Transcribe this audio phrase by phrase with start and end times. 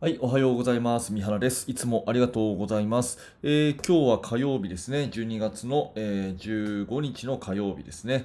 [0.00, 1.12] はい、おはようございます。
[1.12, 1.68] 三原です。
[1.68, 3.18] いつもありがとうございます。
[3.42, 5.10] えー今日は火曜日ですね。
[5.12, 8.24] 12月の、えー15日の火曜日ですね。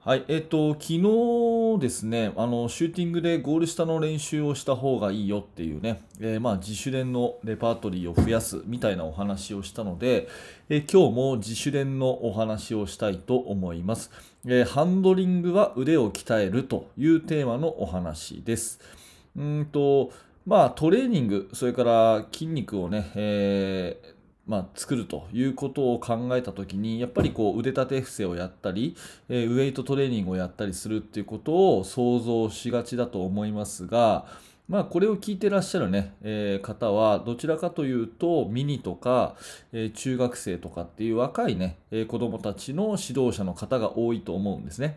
[0.00, 10.28] はい、えっ、と、昨日ですね、あの、シューティングでゴール下の練習をした方がいいよっていうね、えまあ、自主練のレパートリーを増やすみたいなお話をしたので、
[10.70, 14.10] え今日も自主練のお話をしたいと思います。
[14.46, 18.80] えハンドリングは腕を鍛えるというテーマのお話です。
[19.36, 20.10] うんと、
[20.46, 24.14] まあ、トレーニング、それから筋肉をね、えー
[24.46, 28.94] まあ、作るということを考えたときに、やっぱりこう腕立て伏せをやったり、
[29.28, 34.26] えーウェイトトレーニングをやったりするっていうことを想像しがちだと思いますが、
[34.68, 39.34] まあ、これを聞いてらっしゃるね、えー方は、どちらかというと、ミニとか、
[39.72, 44.96] えー中学生とかっていう若いね、えー子供たちの指導者の方が多いと思うんですね。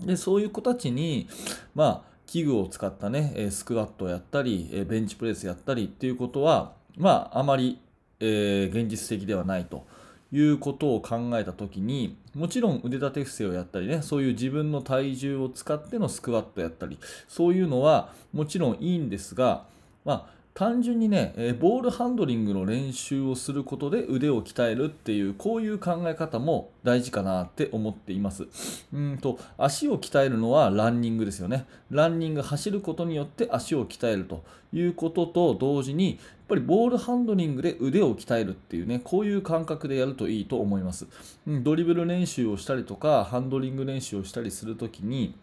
[0.00, 1.28] で、そういう子たちに、
[1.76, 7.78] まあ、器具を使ったね、スクワットをやったり、ベンチプレスやったりっていうことは、まあ、あまり、
[8.20, 9.84] えー現実的ではないと
[10.32, 19.66] いうことを考えたときに、もちろん腕立て伏せをやったりね、そういう自分の体重を使ってのスクワットやったり、そういうのはもちろんいいんですが、
[20.04, 28.46] まあ、単純にね、えボールハンドリングの練習をすることで腕を鍛えるっていう、こういう考え方も大事かなって思っています。
[28.92, 31.66] うんと足を鍛えるのはランニングですよね。
[31.90, 41.08] ランニング走ることによって足を鍛えるということと同時にやっぱりボールハンドリングで腕を鍛えるっていうねこういう感覚でやるといいと思います。
[41.48, 45.34] うんドリブル練習をしたりとかハンドリング練習をしたりするときに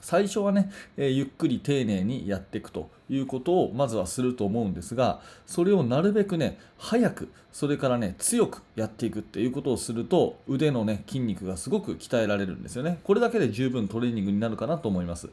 [0.00, 13.00] 最初はね、えーゆっくり丁寧にやっていくということをまずはすると思うんですがそれをなるべくね早くそれからね強くやっていくっていうことをすると腕のね筋肉がすごく鍛えられるんですよね。
[13.02, 15.28] これだけで十分トレーニングになるかなと思います。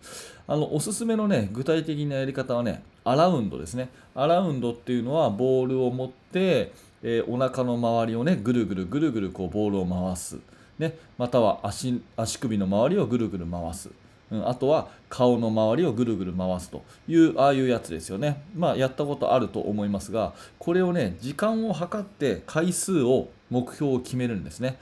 [0.48, 3.90] あのおすすめのね具体的なやり方はねアラウンドですね。
[4.16, 6.72] アラウンドっていうのはボールを持って、
[7.04, 10.40] えーお腹の周りをねぐるぐるぐるぐるこうボールを回す。
[10.80, 13.90] ね、または足足首の周りをぐるぐる回す、
[14.32, 24.78] うん、あとは顔の周りをぐるぐる回すというああいうやつですよねまあやったことあると思いますがこれをね時間を計って回数を目標を決めるんですね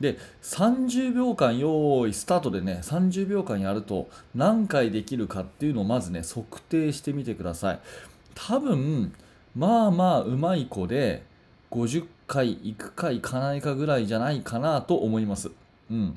[0.00, 7.80] で30秒間用意スタートでね30秒間やると何回できるかっていうのをまずね測定してみてください
[8.34, 9.12] 多分
[9.56, 11.22] まあまあうまい子で
[11.70, 15.50] 50回いくかいかないかぐらいじゃないかなと思います。
[15.90, 16.14] うん。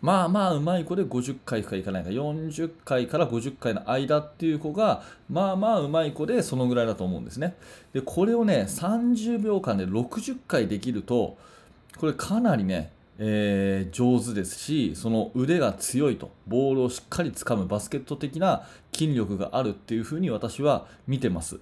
[0.00, 7.56] まあまあうまい子で50回くかいかないか40回から50回の間っていう子がまあまあうまい子でそのぐらいだと思うんですね。
[7.92, 11.36] でこれをね30秒間で60回できると
[11.98, 21.58] これかなりね、えー上手ですしその腕が強いとボールをしっかり掴むバスケット的な筋力があるっていうふうに私は見てます。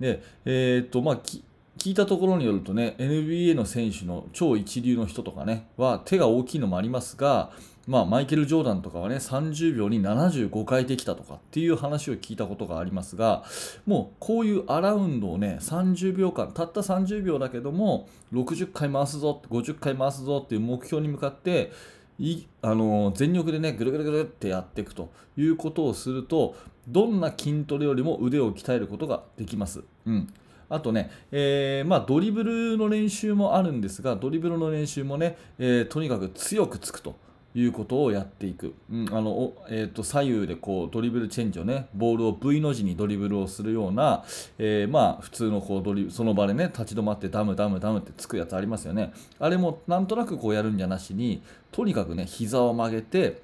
[0.00, 7.52] でえーっとまあ聞いたところによるとね NBA の選手の超一流の人とかねは手が大きいのもありますが、
[7.88, 13.44] まあ、マイケル・ジョーダンとかはね30秒に75回できたとかっていう話を聞いたことがありますが
[13.86, 21.72] もうこういうアラウンドをね30秒間たった30秒だけども60回回すぞ50回回すぞっていう目標に向かって
[22.18, 26.56] いあの全力でねぐるぐるぐるってやっていくということをすると
[26.86, 29.82] どんな筋トレよりも腕を鍛えることができます。
[30.04, 30.28] うん
[30.70, 37.16] あとね、えーまあ、ドリブルの練習もあるんですが、ドリブルの練習もね、えーとにかく強くつくと
[37.58, 38.74] いうことをやっていく。
[38.90, 44.24] うんあのえー、と左右でこうドリブルチェンジをね、ボールを V の字にドリブルをするような、
[44.58, 49.12] えーまあ、普通のこうドリその場でね、立ち止まってダムダムダムってつくやつありますよね。
[49.40, 51.42] あれもなんとなくこうやるんじゃなしに、
[51.72, 53.42] とにかくね、膝を曲げて、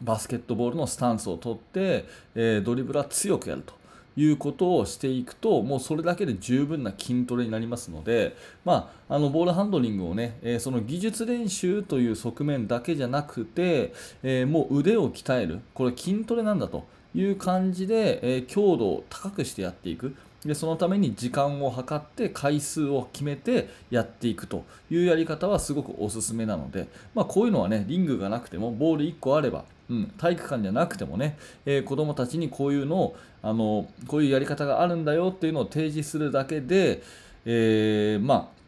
[0.00, 3.79] バスケットボールのスタンスを取って、えードリブルは強くやると。
[4.16, 15.60] いうことをしていくともうそれだけで十分な筋トレになりますので、まあ、あのボールハンドリングをね、えーその技術練習という側面だけじゃなくて、えーもう腕を鍛える。
[15.74, 16.84] これ筋トレなんだと
[17.14, 20.14] いう感じで、えー強度を高くしてやっていく。
[20.44, 37.02] でそのために時間を計って回数を決めてやっていくというやり方はすごくおすすめなので、まあ、こういうのはねリングがなくてもボール1個あれば、うん、体育館じゃなくてもね、えー子どもたちにこういうのをあのこういうやり方があるんだよっていうのを提示するだけで、
[37.44, 38.59] えーまあ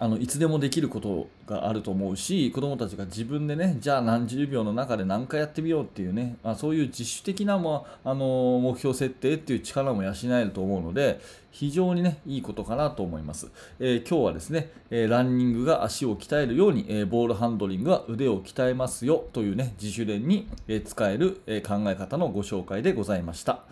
[0.00, 13.50] あのいつでもできることがあると思うし子どもたちが自分でねじゃあ何十秒の中で何回やってみようっていうねあそういう自主的な、まあ、あの目標設定っていう力も養えると思うので非常にねいいことかなと思います、
[13.80, 23.64] えー今日はですね、えーランニングが足を鍛えるように、えーボールハンドリングは腕を鍛えますよというね自主練に、え使える、え考え方のご紹介でございました。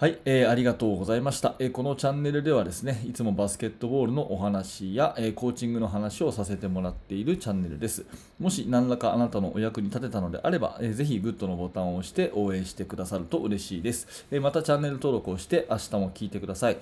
[0.00, 8.06] はい、えー、ありがとうございました、えー、このチャンネルではですね、いつもバスケットボールのお話や、えー、コーチングの話をさせてもらっているチャンネルです。
[8.38, 14.24] もし何らかあなたのお役に立てたのであれば、えー、ぜひグッドのボタンを押して応援してくださると嬉しいです。
[14.30, 16.78] えまたチャンネル登録をして明日も聞いてください。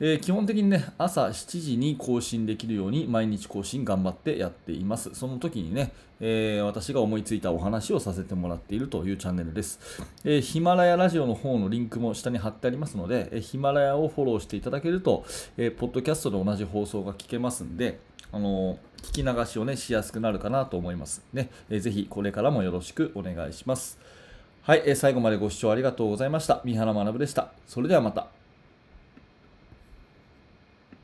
[0.00, 5.14] えー、基本的にね、朝7時に更新できるように毎日更新頑張ってやっています。
[5.14, 9.78] その時にね、えー、私が思いついたお話をさせてもらっているというチャンネルです。
[10.24, 15.24] えー、ヒマラヤラジオの方のリンクも下に貼ってありますので、えヒマラヤをフォローしていただけると、
[15.56, 18.00] えポッドキャストで同じ放送が聞けますんで、
[18.32, 21.50] あの聞き流しをね、しやすくなるかなと思いますね。
[21.70, 23.98] えー、ぜひこれからもよろしくお願いします。
[24.62, 26.62] はい、え最後までご視聴ありがとうございました。
[26.64, 27.52] 三原学でした。
[27.68, 28.43] それではまた。